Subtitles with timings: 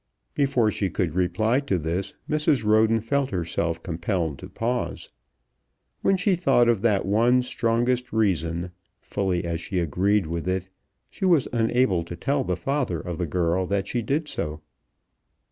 [0.33, 2.63] Before she could reply to this Mrs.
[2.65, 5.09] Roden felt herself compelled to pause.
[6.01, 10.69] When she thought of that one strongest reason, fully as she agreed with it,
[11.11, 14.61] she was unable to tell the father of the girl that she did so.